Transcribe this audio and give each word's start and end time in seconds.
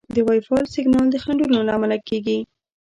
د 0.13 0.15
وائی 0.27 0.41
فای 0.47 0.63
سیګنال 0.73 1.07
د 1.11 1.15
خنډونو 1.23 1.57
له 1.67 1.71
امله 1.77 1.95
کمېږي. 2.07 2.39